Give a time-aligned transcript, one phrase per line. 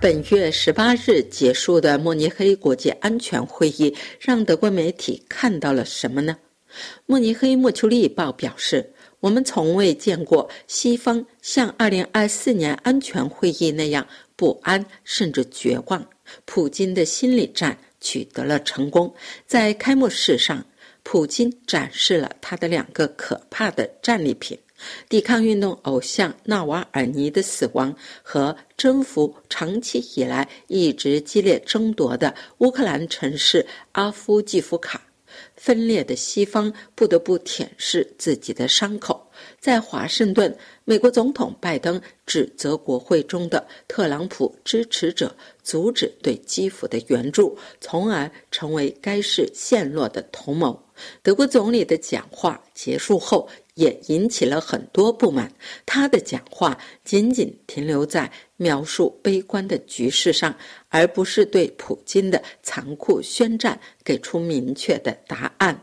[0.00, 6.38] 本月十八日结束的慕尼黑国际安全会议，让德国媒体看到了什么呢？
[7.04, 14.06] 慕尼黑莫丘利报表示：“我们从未见过西方像二零二四年安全会议那样
[14.36, 16.08] 不安，甚至绝望。
[16.46, 19.14] 普京的心理战取得了成功。
[19.46, 20.64] 在开幕式上，
[21.02, 24.58] 普京展示了他的两个可怕的战利品。”
[25.08, 35.02] 抵抗运动偶像纳瓦尔尼的死亡和征服长期以来一直激烈争夺的乌克兰城市阿夫季夫卡，
[35.54, 39.26] 分裂的西方不得不舔舐自己的伤口。
[39.58, 50.82] 在华盛顿，美国总统拜登指责国会中的特朗普支持者阻止对基辅的援助，从而成为该市陷落的同谋。
[51.22, 53.48] 德国总理的讲话结束后。
[53.80, 55.50] 也引起了很多不满。
[55.86, 60.54] 他的讲话仅仅停留在描述悲观的局势上，
[60.88, 65.82] 而不是对普京的残酷宣战给出明确的答案。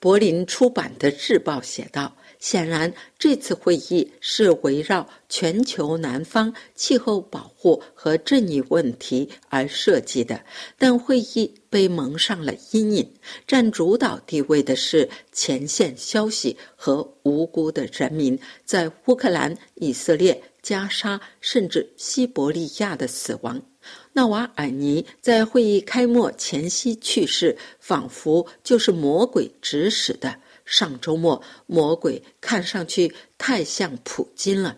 [0.00, 2.16] 柏林出版的日报写道。
[2.38, 10.40] 显然，这次会议是围绕全球南方气候保护和正义问题而设计的，
[10.78, 13.12] 但会议被蒙上了阴影。
[13.46, 23.60] 占主导地位的是前线消息和无辜的人民在乌克兰、以色列、加沙甚至西伯利亚的死亡。
[24.12, 30.36] 纳瓦尔尼在会议开幕前夕去世，仿佛就是魔鬼指使的。
[30.70, 34.76] 上周末，魔鬼看上去太像普京了。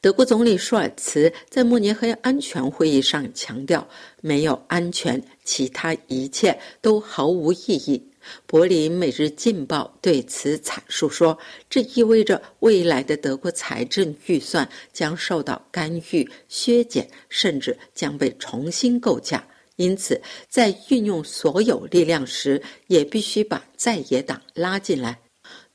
[0.00, 3.86] 德国总理舒尔茨在慕尼黑安全会议上强调
[4.20, 8.10] ：“没有安全，其他一切都毫无意义。”
[8.46, 11.38] 柏林每日劲报对此阐述说
[11.70, 25.18] ：“这意味着未来的德国财政预算将受到干预、削减，甚至将被重新构架。”因此，在运用所有力量时，也必须把在野党拉进来。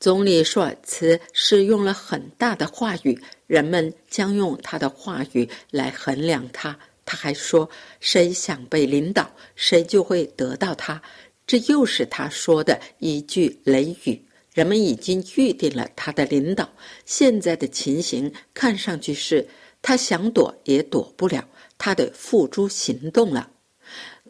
[0.00, 6.78] 总理舒尔茨使用了很大的话语，人们将用他的话语来衡量他。
[7.04, 7.68] 他还说
[8.00, 11.00] ：“谁想被领导，谁就会得到他。”
[11.46, 14.22] 这又是他说的一句雷语。
[14.52, 16.68] 人们已经预定了他的领导。
[17.06, 19.48] 现在的情形看上去是，
[19.80, 23.50] 他想躲也躲不了，他得付诸行动了。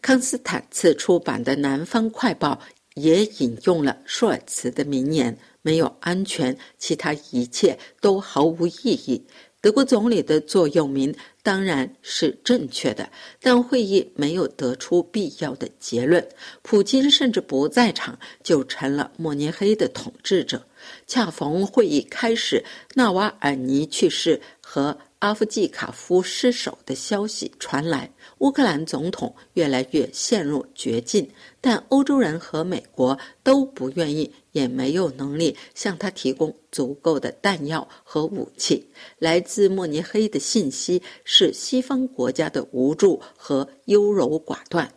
[0.01, 2.59] 康斯坦茨出版的《南方快报》
[2.95, 9.21] 也引用了舒尔茨的名言：“没有安全，其他一切都毫无意义。”
[9.61, 13.09] 德国总理的座右铭当然是正确的，
[13.41, 16.25] 但会议没有得出必要的结论。
[16.61, 20.65] 普京甚至不在场，就成了慕尼黑的统治者。
[21.07, 22.63] 恰逢会议开始，
[22.95, 24.97] 纳瓦尔尼去世和。
[25.19, 38.89] 阿夫季卡夫失守的消息传来，乌克兰总统越来越陷入绝境，但欧洲人和美国都不愿意，也没有能力向他提供足够的弹药和武器。
[39.17, 44.89] 来自慕尼黑的信息是西方国家的无助和优柔寡断。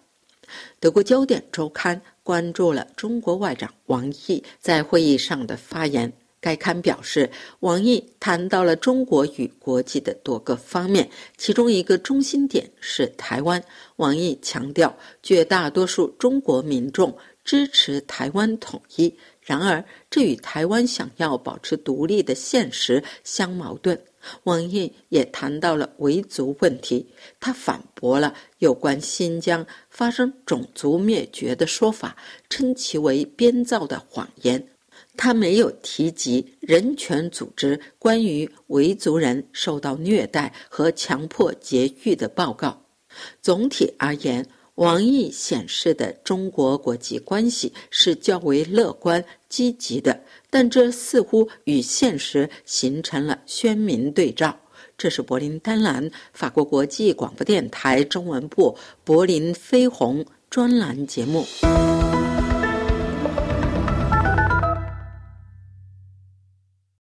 [0.78, 6.12] 德国焦点周刊关注了中国外长王毅在会议上的发言。
[6.42, 7.30] 该刊表示，
[7.60, 11.08] 王毅谈到了中国与国际的多个方面，
[11.38, 13.62] 其中一个中心点是台湾。
[13.97, 14.92] 王毅强调，
[15.22, 23.97] 绝大多数中国民众支持台湾统一，然而这与台湾想要保持独立的现实相矛盾。
[24.42, 27.06] 王毅也谈到了维族问题，
[27.38, 32.16] 他反驳了有关新疆发生种族灭绝的说法，
[32.50, 34.71] 称其为编造的谎言。
[35.16, 42.82] 他没有提及人权组织关于维族人受到虐待和强迫节育的报告。
[43.42, 44.46] 总体而言，
[44.76, 50.18] 王毅显示的中国国际关系是较为乐观积极的，
[50.48, 54.58] 但这似乎与现实形成了鲜明对照。
[54.96, 61.44] 这是柏林丹兰法国国际广播电台中文部柏林飞鸿专栏节目。